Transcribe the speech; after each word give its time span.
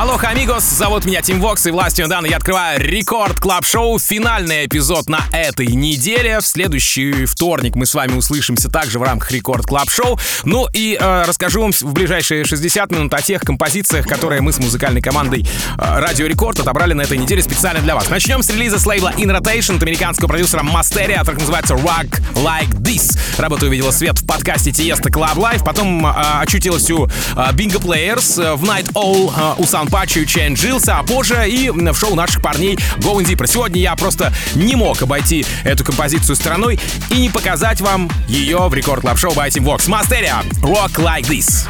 Hola, 0.00 0.16
amigos, 0.22 0.62
зовут 0.62 1.06
меня 1.06 1.22
Тим 1.22 1.40
Вокс, 1.40 1.66
и 1.66 1.72
властью 1.72 2.06
данной 2.06 2.28
я 2.28 2.36
открываю 2.36 2.80
Record 2.80 3.40
Club 3.40 3.66
Show, 3.66 3.98
финальный 3.98 4.64
эпизод 4.66 5.08
на 5.08 5.24
этой 5.32 5.66
неделе. 5.66 6.38
В 6.38 6.46
следующий 6.46 7.24
вторник 7.24 7.74
мы 7.74 7.84
с 7.84 7.94
вами 7.94 8.12
услышимся 8.12 8.68
также 8.68 9.00
в 9.00 9.02
рамках 9.02 9.32
Record 9.32 9.66
Club 9.66 9.90
Show. 9.90 10.16
Ну 10.44 10.68
и 10.72 10.96
э, 11.00 11.24
расскажу 11.26 11.62
вам 11.62 11.72
в 11.72 11.92
ближайшие 11.92 12.44
60 12.44 12.92
минут 12.92 13.12
о 13.12 13.20
тех 13.22 13.40
композициях, 13.40 14.06
которые 14.06 14.40
мы 14.40 14.52
с 14.52 14.60
музыкальной 14.60 15.02
командой 15.02 15.44
э, 15.76 15.98
Радио 15.98 16.28
Рекорд 16.28 16.60
отобрали 16.60 16.92
на 16.92 17.02
этой 17.02 17.18
неделе 17.18 17.42
специально 17.42 17.80
для 17.80 17.96
вас. 17.96 18.08
Начнем 18.08 18.44
с 18.44 18.50
релиза 18.50 18.78
с 18.78 18.86
лейбла 18.86 19.12
In 19.16 19.36
Rotation 19.36 19.78
от 19.78 19.82
американского 19.82 20.28
продюсера 20.28 20.62
Мастерия, 20.62 21.24
трек 21.24 21.40
называется 21.40 21.74
Rock 21.74 22.22
Like 22.36 22.70
This. 22.82 23.18
Работа 23.36 23.66
увидела 23.66 23.90
свет 23.90 24.16
в 24.20 24.24
подкасте 24.24 24.70
Тиеста 24.70 25.10
Club 25.10 25.34
Life, 25.34 25.64
потом 25.64 26.06
э, 26.06 26.12
очутилась 26.40 26.88
у 26.88 27.06
э, 27.06 27.08
Bingo 27.50 27.82
Players 27.82 28.40
э, 28.40 28.54
в 28.54 28.62
Night 28.62 28.92
All 28.92 29.32
э, 29.36 29.54
у 29.60 29.66
Санпачи 29.88 30.26
Чен 30.26 30.52
Джилса, 30.52 30.98
а 30.98 31.02
позже 31.02 31.48
и 31.48 31.70
в 31.70 31.94
шоу 31.94 32.14
наших 32.14 32.42
парней 32.42 32.76
Going 32.98 33.24
Deeper. 33.24 33.46
Сегодня 33.46 33.80
я 33.80 33.96
просто 33.96 34.34
не 34.54 34.76
мог 34.76 35.00
обойти 35.00 35.46
эту 35.64 35.82
композицию 35.82 36.36
стороной 36.36 36.78
и 37.08 37.14
не 37.14 37.30
показать 37.30 37.80
вам 37.80 38.10
ее 38.28 38.58
в 38.68 38.74
Рекорд 38.74 39.00
Клаб 39.00 39.18
Шоу 39.18 39.32
by 39.32 39.48
Team 39.48 39.64
Vox. 39.64 39.88
Мастерия, 39.88 40.42
Rock 40.60 40.96
Like 40.96 41.22
This. 41.22 41.66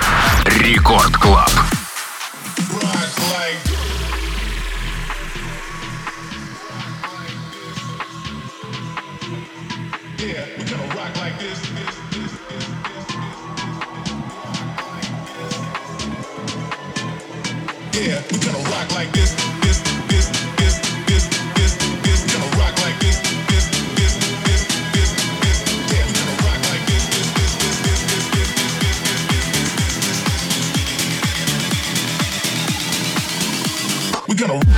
Рекорд 0.58 1.16
Клаб. 1.16 1.48
We 17.98 18.06
gonna 18.38 18.58
rock 18.70 18.94
like 18.94 19.10
this, 19.10 19.34
this, 19.60 19.82
this, 20.06 20.30
this, 20.56 20.78
this, 21.08 21.18
this. 21.56 21.74
We 22.22 22.30
gonna 22.32 22.46
rock 22.56 22.78
like 22.84 22.96
this, 23.00 23.18
this, 23.48 23.66
this, 23.96 24.14
this, 24.46 24.62
this, 24.94 24.94
this. 24.94 25.18
We 34.28 34.34
gonna 34.36 34.77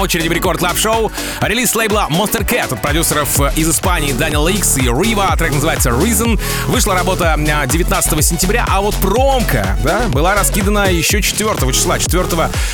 очереди 0.00 0.28
в 0.28 0.32
Record 0.32 0.58
Club 0.58 0.76
Show 0.78 1.12
релиз 1.40 1.74
лейбла 1.74 2.08
Monstercat 2.10 2.72
от 2.72 2.82
продюсеров 2.82 3.40
из 3.56 3.68
Испании 3.68 4.12
Данил 4.12 4.48
Икс 4.48 4.76
и 4.76 4.82
Рива. 4.82 5.34
Трек 5.36 5.52
называется 5.52 5.90
Reason. 5.90 6.40
Вышла 6.66 6.94
работа 6.94 7.34
а, 7.34 7.66
19 7.66 8.24
сентября, 8.24 8.66
а 8.68 8.80
вот 8.80 8.94
промка 8.96 9.78
да, 9.82 10.08
была 10.08 10.34
раскидана 10.34 10.90
еще 10.90 11.22
4 11.22 11.72
числа, 11.72 11.98
4 11.98 12.24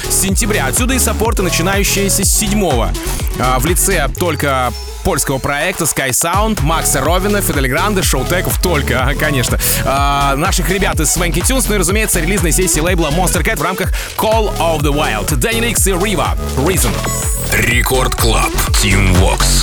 сентября. 0.08 0.66
Отсюда 0.66 0.94
и 0.94 0.98
саппорты, 0.98 1.42
начинающиеся 1.42 2.24
с 2.24 2.38
7 2.38 2.92
а, 3.38 3.58
в 3.58 3.66
лице 3.66 4.08
только 4.18 4.72
польского 5.06 5.38
проекта 5.38 5.84
Sky 5.84 6.10
Sound, 6.10 6.62
Макса 6.62 7.00
Ровина, 7.00 7.40
Фидель 7.40 7.68
Гранде, 7.68 8.02
Showtek 8.02 8.47
ов 8.47 8.60
только, 8.60 9.14
конечно. 9.16 9.56
А, 9.84 10.34
наших 10.34 10.68
ребят 10.68 10.98
из 10.98 11.16
Swanky 11.16 11.42
Tunes, 11.42 11.66
ну 11.68 11.76
и, 11.76 11.78
разумеется, 11.78 12.18
релизной 12.18 12.50
сессии 12.50 12.80
лейбла 12.80 13.10
Monstercat 13.10 13.56
в 13.56 13.62
рамках 13.62 13.92
Call 14.16 14.52
of 14.58 14.80
the 14.80 14.92
Wild. 14.92 15.32
Дэнни 15.36 15.60
Ликс 15.60 15.86
и 15.86 15.92
Рива. 15.92 16.36
Reason. 16.56 16.90
Рекорд 17.52 18.16
Клаб. 18.16 18.50
Team 18.82 19.16
Vox. 19.20 19.55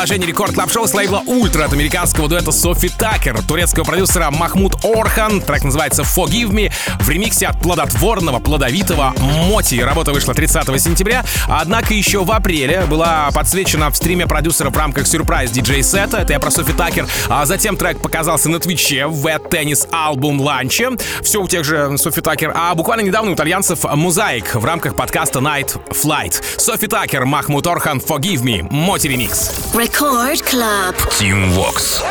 Продолжения 0.00 0.28
Record 0.28 0.54
Club 0.54 0.72
Show 0.72 0.86
с 0.86 0.94
лейбла 0.94 1.22
Ультра 1.26 1.66
от 1.66 1.74
американского 1.74 2.26
дуэта 2.26 2.52
Sofi 2.52 2.88
Tukker, 2.88 3.42
турецкого 3.42 3.84
продюсера 3.84 4.30
Махмуд 4.30 4.82
Орхан. 4.82 5.42
Трек 5.42 5.62
называется 5.62 6.04
Forgive 6.04 6.48
Me 6.48 6.72
в 7.00 7.10
ремиксе 7.10 7.46
от 7.48 7.60
плодотворного, 7.60 8.38
плодовитого 8.38 9.12
Моти. 9.18 9.74
Работа 9.74 10.12
вышла 10.12 10.32
30 10.32 10.80
сентября, 10.80 11.22
однако 11.46 11.92
еще 11.92 12.24
в 12.24 12.32
апреле 12.32 12.86
была 12.88 13.30
подсвечена 13.34 13.90
в 13.90 13.96
стриме 13.96 14.26
продюсера 14.26 14.70
в 14.70 14.76
рамках 14.78 15.06
сюрприз 15.06 15.50
диджей 15.50 15.82
сета. 15.82 16.16
Это 16.16 16.32
я 16.32 16.40
про 16.40 16.50
Sofi 16.50 16.72
Tukker. 16.72 17.06
А 17.28 17.44
затем 17.44 17.76
трек 17.76 18.00
показался 18.00 18.48
на 18.48 18.58
Твиче 18.58 19.06
в 19.06 19.11
Wet 19.11 19.26
Tennis 19.26 19.86
album 19.92 20.40
launch 20.40 20.79
е. 20.79 20.92
Все 21.22 21.42
у 21.42 21.46
тех 21.46 21.62
же 21.62 21.98
Sofi 21.98 22.22
Tukker. 22.22 22.54
А 22.56 22.74
буквально 22.74 23.02
недавно 23.02 23.32
у 23.32 23.34
итальянцев 23.34 23.84
Музаик 23.84 24.54
в 24.54 24.64
рамках 24.64 24.96
подкаста 24.96 25.40
Night 25.40 25.78
Flight. 25.91 26.41
Софи 26.57 26.87
Такер, 26.87 27.25
Махмуд 27.25 27.67
Орхан, 27.67 27.99
Forgive 27.99 28.41
Me, 28.41 28.61
Моти 28.71 29.07
ремикс. 29.07 29.51
Record 29.73 30.41
Club. 30.43 30.95
Team 31.19 31.51
Vox. 31.53 32.01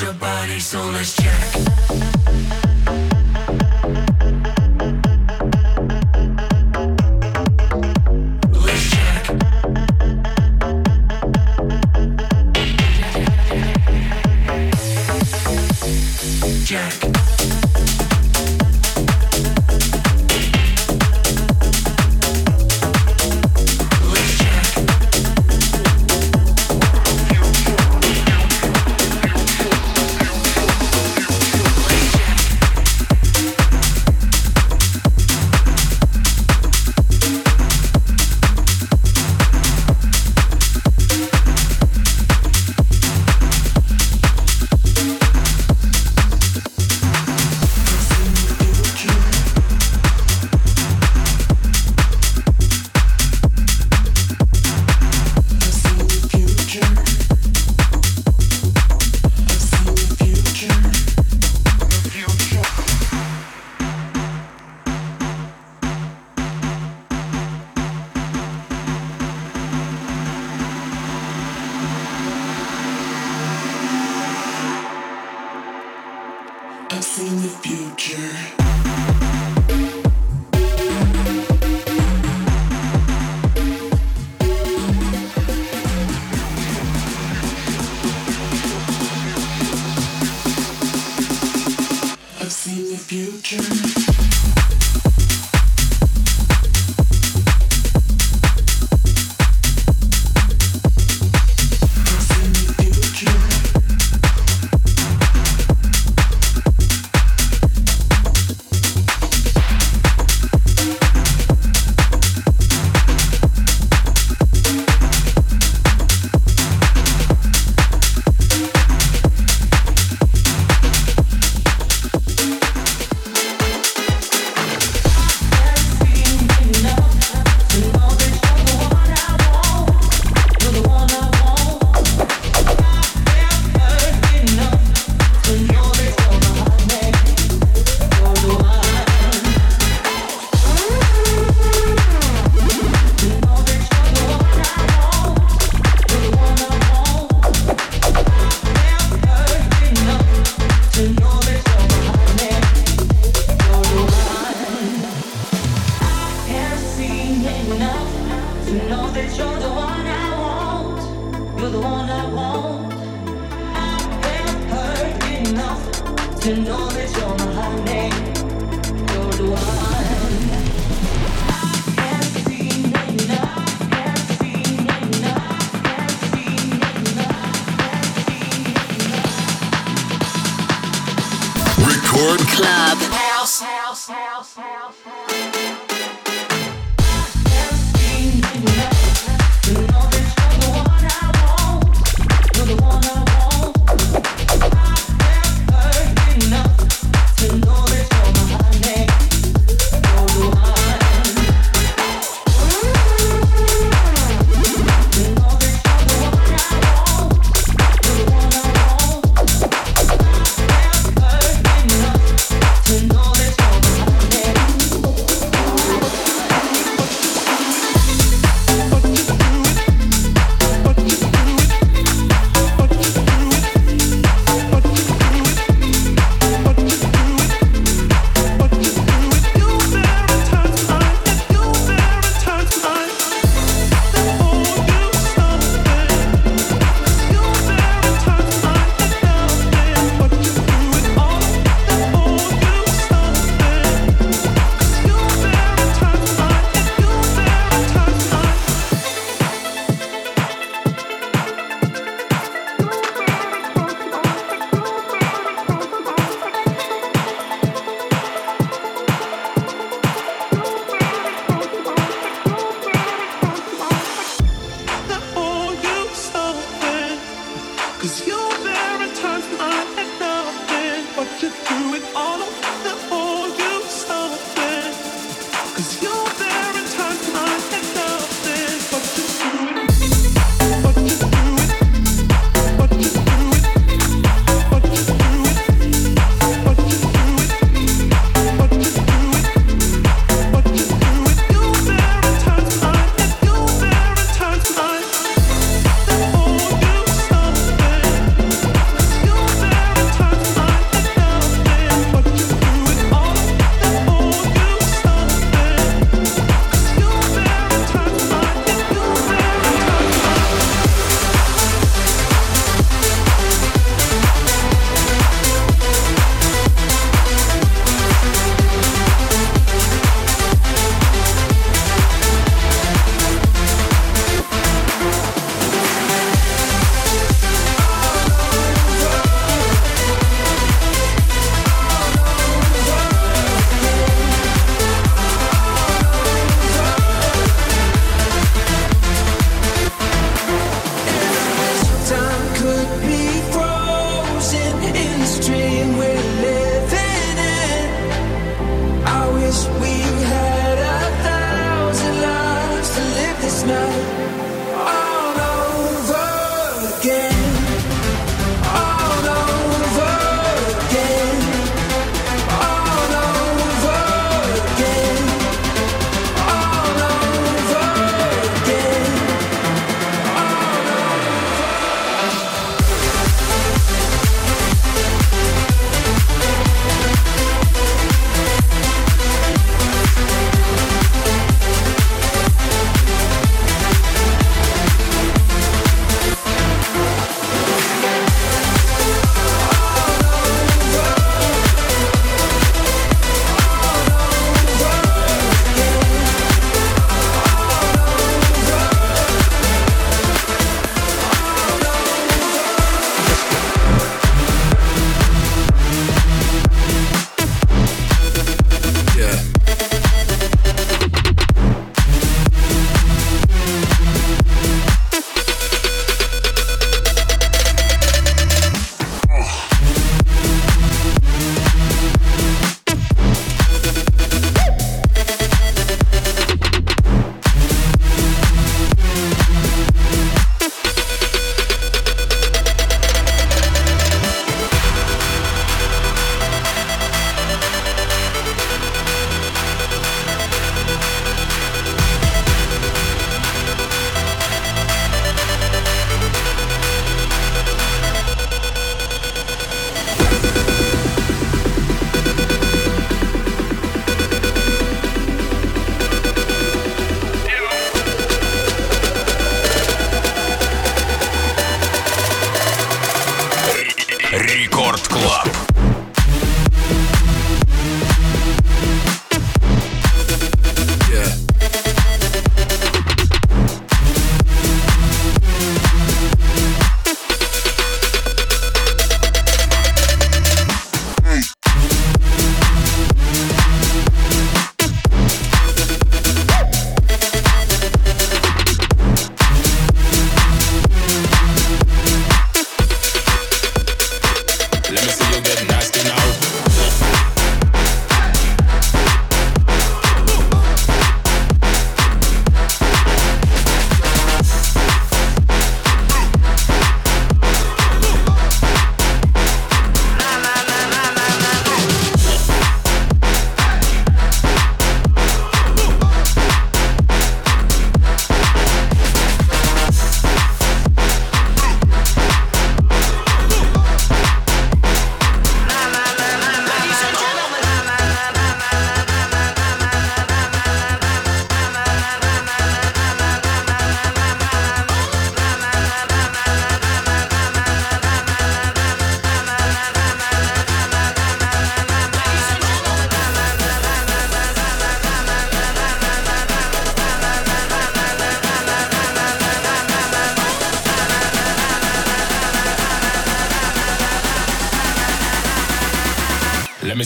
Your 0.00 0.14
body, 0.14 0.58
so 0.58 0.80
let's 0.90 1.14
check. 1.14 2.33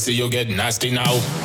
See 0.08 0.14
you 0.14 0.30
get 0.30 0.48
nasty 0.48 0.90
now. 0.90 1.37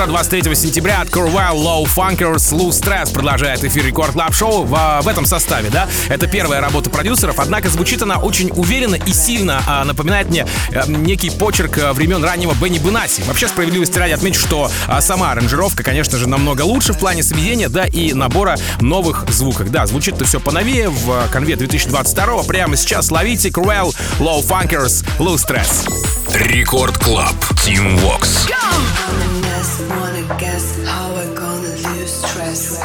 Бира 0.00 0.06
23 0.06 0.54
сентября 0.54 1.02
от 1.02 1.08
Corwell 1.08 1.56
Low 1.56 1.84
Funkers 1.84 2.54
Low 2.56 2.70
Stress 2.70 3.12
продолжает 3.12 3.62
эфир 3.64 3.84
Record 3.84 4.12
Club 4.12 4.34
Show 4.34 4.64
в, 4.64 5.00
в 5.02 5.06
этом 5.06 5.26
составе, 5.26 5.68
да? 5.68 5.90
Это 6.08 6.26
первая 6.26 6.62
работа 6.62 6.88
продюсеров, 6.88 7.38
однако 7.38 7.68
звучит 7.68 8.00
она 8.00 8.16
очень 8.16 8.50
уверенно 8.54 8.94
и 8.94 9.12
сильно 9.12 9.62
а, 9.66 9.84
напоминает 9.84 10.30
мне 10.30 10.46
а, 10.74 10.86
некий 10.86 11.28
почерк 11.28 11.76
а, 11.76 11.92
времен 11.92 12.24
раннего 12.24 12.54
Бенни 12.54 12.78
Бенаси. 12.78 13.22
Вообще, 13.24 13.46
справедливости 13.46 13.98
ради 13.98 14.12
отмечу, 14.12 14.40
что 14.40 14.70
а, 14.88 15.02
сама 15.02 15.32
аранжировка, 15.32 15.82
конечно 15.82 16.16
же, 16.16 16.26
намного 16.26 16.62
лучше 16.62 16.94
в 16.94 16.98
плане 16.98 17.22
сведения, 17.22 17.68
да, 17.68 17.84
и 17.84 18.14
набора 18.14 18.56
новых 18.80 19.26
звуков. 19.28 19.70
Да, 19.70 19.84
звучит-то 19.86 20.24
все 20.24 20.40
поновее 20.40 20.88
в 20.88 21.28
канве 21.30 21.56
2022 21.56 22.44
прямо 22.44 22.74
сейчас 22.76 23.10
ловите 23.10 23.50
Corwell 23.50 23.94
Low 24.18 24.42
Funkers 24.42 25.04
Low 25.18 25.34
Stress. 25.34 25.86
Рекорд 26.32 26.96
Клаб. 26.96 27.34
Team 27.66 27.98
Vox. 27.98 28.48
I'm 28.48 29.29
mess, 29.60 29.80
wanna 29.90 30.24
guess 30.38 30.86
how 30.86 31.12
we're 31.12 31.34
gonna 31.34 31.74
lose 31.88 32.12
stress. 32.12 32.80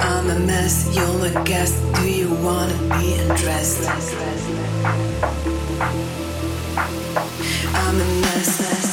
I'm 0.00 0.30
a 0.30 0.38
mess, 0.40 0.94
you're 0.94 1.18
my 1.18 1.42
guest. 1.44 1.74
Do 1.94 2.10
you 2.10 2.30
wanna 2.46 2.76
be 2.98 3.14
undressed? 3.14 3.88
I'm 7.74 8.00
a 8.00 8.08
mess. 8.20 8.91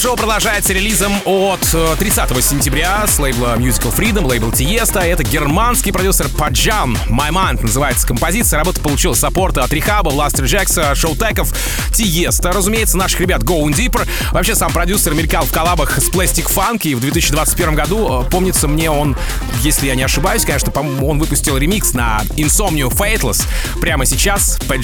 Club 0.00 0.12
Show 0.12 0.16
продолжается 0.16 0.72
релизом 0.72 1.12
от 1.26 1.60
э, 1.74 1.96
30 1.98 2.42
сентября 2.42 3.06
с 3.06 3.18
лейбла 3.18 3.56
Musical 3.58 3.94
Freedom, 3.94 4.26
лейбл 4.26 4.50
Тиеста. 4.50 5.00
Это 5.00 5.22
германский 5.22 5.92
продюсер 5.92 6.28
Паджан. 6.28 6.96
My 7.08 7.30
Mind 7.30 7.60
называется 7.62 8.06
композиция. 8.06 8.58
Работа 8.58 8.80
получила 8.80 9.12
саппорта 9.12 9.62
от 9.62 9.72
Рихаба, 9.72 10.10
Blasterjaxx 10.10 10.44
а, 10.44 10.94
Шоу 10.94 11.14
Showtek 11.14 11.42
ов, 11.42 11.54
Тиеста. 11.92 12.50
Разумеется, 12.50 12.96
наших 12.96 13.20
ребят 13.20 13.42
Going 13.42 13.74
Deeper. 13.74 14.08
Вообще, 14.32 14.54
сам 14.54 14.72
продюсер 14.72 15.12
мелькал 15.12 15.44
в 15.44 15.52
коллабах 15.52 15.98
с 15.98 16.08
Plastic 16.10 16.50
Funk, 16.50 16.80
и 16.84 16.94
в 16.94 17.00
2021 17.00 17.74
году, 17.74 18.22
э, 18.22 18.30
помнится 18.30 18.68
мне, 18.68 18.90
он, 18.90 19.16
если 19.62 19.86
я 19.86 19.96
не 19.96 20.02
ошибаюсь, 20.02 20.46
конечно, 20.46 20.72
он 20.72 21.18
выпустил 21.18 21.58
ремикс 21.58 21.92
на 21.92 22.22
Insomnia 22.36 22.88
Faithless. 22.88 23.44
Прямо 23.82 24.06
сейчас 24.06 24.58
Пэт 24.66 24.80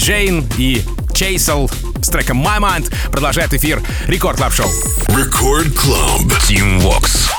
и 0.57 0.85
Чейсел 1.15 1.71
с 2.01 2.09
треком 2.09 2.45
My 2.45 2.59
Mind 2.59 2.93
продолжает 3.11 3.53
эфир 3.53 3.81
Record 4.07 4.37
Club 4.37 4.53
Show. 4.53 4.69
Record 5.09 5.73
Club. 5.73 6.21
Тим 6.47 6.79
Вокс. 6.79 7.29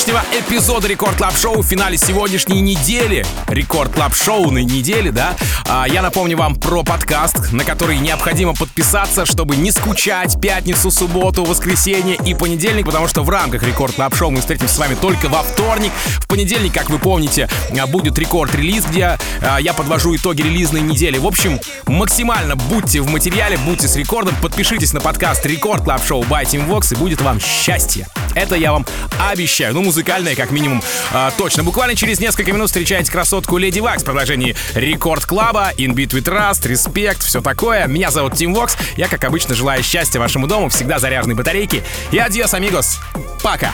Сегодняшнего 0.00 0.22
эпизода 0.32 0.88
Record 0.88 1.16
Club 1.16 1.36
Show, 1.36 1.60
в 1.60 1.66
финале 1.66 1.98
сегодняшней 1.98 2.62
недели, 2.62 3.24
Record 3.48 3.92
Club 3.92 4.14
Show 4.14 4.43
ной 4.43 4.64
недели, 4.64 5.10
да, 5.10 5.36
а, 5.68 5.86
я 5.86 6.00
напомню 6.00 6.38
вам 6.38 6.56
про 6.56 6.82
подкаст, 6.82 7.52
на 7.52 7.64
который 7.64 7.98
необходимо 7.98 8.54
подписаться, 8.54 9.26
чтобы 9.26 9.56
не 9.56 9.70
скучать 9.70 10.40
пятницу, 10.40 10.90
субботу, 10.90 11.44
воскресенье 11.44 12.16
и 12.24 12.32
понедельник, 12.34 12.86
потому 12.86 13.08
что 13.08 13.22
в 13.22 13.28
рамках 13.28 13.62
Record 13.62 13.94
Club 13.94 14.14
Show 14.16 14.30
мы 14.30 14.40
встретимся 14.40 14.74
с 14.74 14.78
вами 14.78 14.94
только 14.94 15.28
во 15.28 15.42
вторник. 15.42 15.92
В 16.20 16.28
понедельник, 16.28 16.72
как 16.72 16.88
вы 16.88 16.98
помните, 16.98 17.48
а, 17.78 17.86
будет 17.86 18.18
рекорд-релиз, 18.18 18.86
где 18.86 19.18
а, 19.42 19.58
я 19.58 19.74
подвожу 19.74 20.16
итоги 20.16 20.40
релизной 20.40 20.80
недели. 20.80 21.18
В 21.18 21.26
общем, 21.26 21.60
максимально 21.86 22.56
будьте 22.56 23.02
в 23.02 23.10
материале, 23.10 23.58
будьте 23.66 23.86
с 23.86 23.96
рекордом, 23.96 24.34
подпишитесь 24.40 24.94
на 24.94 25.00
подкаст 25.00 25.44
Record 25.44 25.84
Club 25.84 26.06
Show 26.06 26.22
by 26.22 26.44
Tim 26.44 26.66
Vox 26.66 26.94
и 26.94 26.96
будет 26.96 27.20
вам 27.20 27.38
счастье. 27.38 28.06
Это 28.34 28.54
я 28.54 28.72
вам 28.72 28.86
обещаю. 29.30 29.74
Ну, 29.74 29.89
музыкальное, 29.90 30.36
как 30.36 30.52
минимум, 30.52 30.80
а, 31.10 31.32
точно. 31.36 31.64
Буквально 31.64 31.96
через 31.96 32.20
несколько 32.20 32.52
минут 32.52 32.68
встречаете 32.68 33.10
красотку 33.10 33.58
Lady 33.58 33.80
Waks 33.80 34.02
в 34.02 34.04
продолжении 34.04 34.54
Record 34.74 35.26
Club 35.26 35.57
а, 35.57 35.72
In 35.76 35.94
Beat 35.94 36.10
We 36.10 36.26
Trust, 36.26 36.68
Респект, 36.68 37.24
все 37.24 37.40
такое. 37.40 37.88
Меня 37.88 38.12
зовут 38.12 38.36
Тим 38.36 38.54
Вокс. 38.54 38.76
Я, 38.96 39.08
как 39.08 39.24
обычно, 39.24 39.56
желаю 39.56 39.82
счастья 39.82 40.20
вашему 40.20 40.46
дому, 40.46 40.68
всегда 40.68 41.00
заряженной 41.00 41.34
батарейки. 41.34 41.82
И 42.12 42.18
adiós, 42.18 42.54
amigos. 42.54 43.00
Пока. 43.42 43.72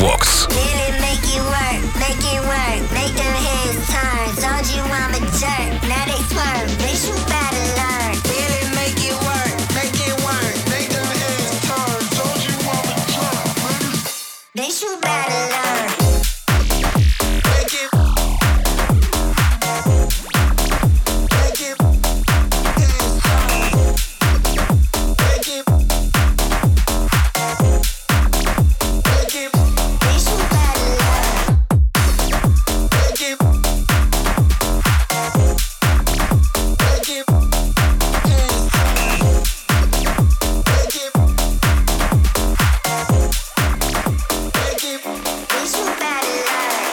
Vox. 0.00 0.48
Really 0.48 0.98
make 0.98 1.22
it 1.22 1.42
work, 1.46 1.80
make 2.00 2.24
it 2.34 2.42
work, 2.44 2.92
make 2.92 3.16
turn. 3.16 3.57